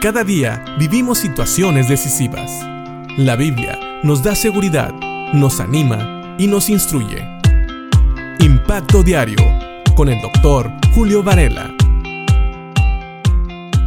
[0.00, 2.52] Cada día vivimos situaciones decisivas.
[3.16, 4.94] La Biblia nos da seguridad,
[5.32, 7.26] nos anima y nos instruye.
[8.38, 9.44] Impacto Diario
[9.96, 11.74] con el doctor Julio Varela.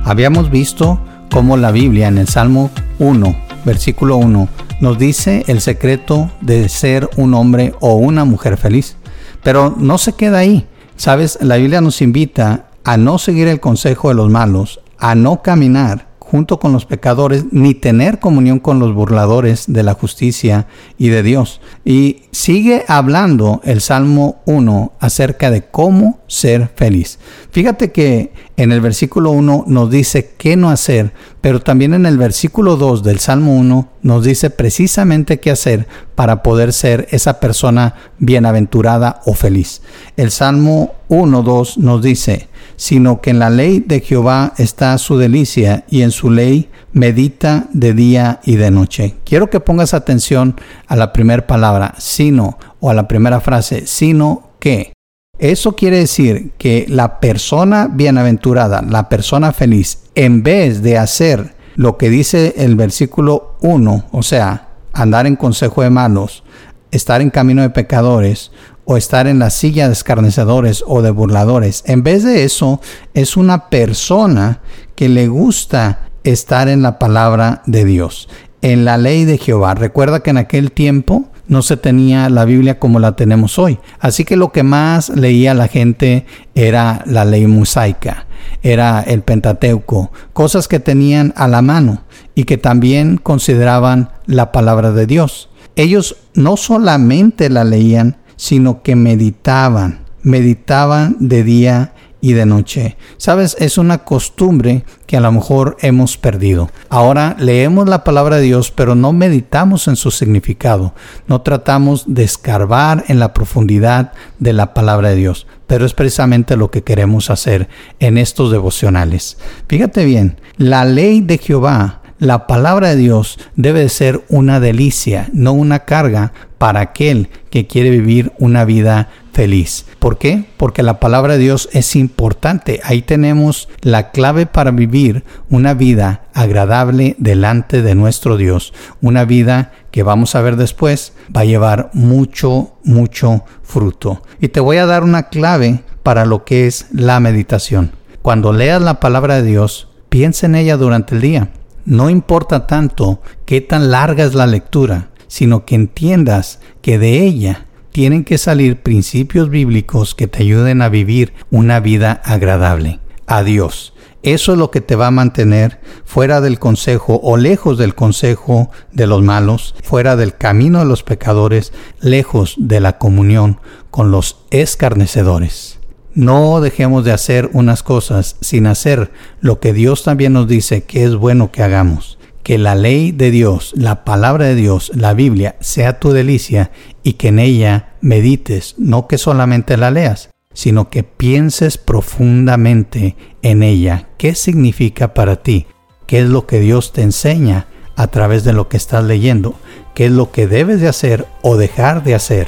[0.03, 0.99] Habíamos visto
[1.31, 4.49] cómo la Biblia en el Salmo 1, versículo 1,
[4.81, 8.97] nos dice el secreto de ser un hombre o una mujer feliz.
[9.43, 10.67] Pero no se queda ahí.
[10.97, 15.41] Sabes, la Biblia nos invita a no seguir el consejo de los malos, a no
[15.41, 20.65] caminar junto con los pecadores, ni tener comunión con los burladores de la justicia
[20.97, 21.59] y de Dios.
[21.83, 27.19] Y sigue hablando el Salmo 1 acerca de cómo ser feliz.
[27.51, 31.11] Fíjate que en el versículo 1 nos dice qué no hacer,
[31.41, 36.43] pero también en el versículo 2 del Salmo 1 nos dice precisamente qué hacer para
[36.43, 39.81] poder ser esa persona bienaventurada o feliz.
[40.15, 45.17] El Salmo 1, 2 nos dice, sino que en la ley de Jehová está su
[45.17, 49.15] delicia y en su ley medita de día y de noche.
[49.23, 50.55] Quiero que pongas atención
[50.87, 54.93] a la primera palabra, sino, o a la primera frase, sino que.
[55.39, 61.97] Eso quiere decir que la persona bienaventurada, la persona feliz, en vez de hacer lo
[61.97, 66.43] que dice el versículo 1, o sea, andar en consejo de malos,
[66.91, 68.51] estar en camino de pecadores
[68.85, 71.83] o estar en la silla de escarnecedores o de burladores.
[71.85, 72.81] En vez de eso,
[73.13, 74.61] es una persona
[74.95, 78.29] que le gusta estar en la palabra de Dios,
[78.61, 79.73] en la ley de Jehová.
[79.75, 83.79] Recuerda que en aquel tiempo no se tenía la Biblia como la tenemos hoy.
[83.99, 88.25] Así que lo que más leía la gente era la ley mosaica,
[88.63, 92.03] era el Pentateuco, cosas que tenían a la mano
[92.35, 95.49] y que también consideraban la palabra de Dios.
[95.75, 102.97] Ellos no solamente la leían, sino que meditaban, meditaban de día y de noche.
[103.17, 106.71] Sabes, es una costumbre que a lo mejor hemos perdido.
[106.89, 110.95] Ahora leemos la palabra de Dios, pero no meditamos en su significado.
[111.27, 115.45] No tratamos de escarbar en la profundidad de la palabra de Dios.
[115.67, 119.37] Pero es precisamente lo que queremos hacer en estos devocionales.
[119.67, 125.53] Fíjate bien, la ley de Jehová la palabra de Dios debe ser una delicia, no
[125.53, 129.87] una carga para aquel que quiere vivir una vida feliz.
[129.97, 130.45] ¿Por qué?
[130.57, 132.79] Porque la palabra de Dios es importante.
[132.83, 138.71] Ahí tenemos la clave para vivir una vida agradable delante de nuestro Dios.
[139.01, 144.21] Una vida que vamos a ver después va a llevar mucho, mucho fruto.
[144.39, 147.93] Y te voy a dar una clave para lo que es la meditación.
[148.21, 151.49] Cuando leas la palabra de Dios, piensa en ella durante el día
[151.85, 157.65] no importa tanto qué tan larga es la lectura, sino que entiendas que de ella
[157.91, 163.93] tienen que salir principios bíblicos que te ayuden a vivir una vida agradable a Dios.
[164.23, 168.69] Eso es lo que te va a mantener fuera del consejo o lejos del consejo
[168.91, 173.59] de los malos, fuera del camino de los pecadores, lejos de la comunión
[173.89, 175.80] con los escarnecedores.
[176.13, 181.05] No dejemos de hacer unas cosas sin hacer lo que Dios también nos dice que
[181.05, 182.17] es bueno que hagamos.
[182.43, 186.71] Que la ley de Dios, la palabra de Dios, la Biblia, sea tu delicia
[187.03, 193.63] y que en ella medites, no que solamente la leas, sino que pienses profundamente en
[193.63, 194.09] ella.
[194.17, 195.67] ¿Qué significa para ti?
[196.07, 199.55] ¿Qué es lo que Dios te enseña a través de lo que estás leyendo?
[199.93, 202.47] ¿Qué es lo que debes de hacer o dejar de hacer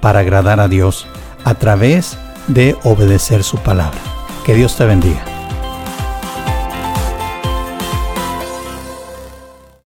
[0.00, 1.06] para agradar a Dios
[1.44, 4.00] a través de obedecer su palabra.
[4.44, 5.33] Que Dios te bendiga.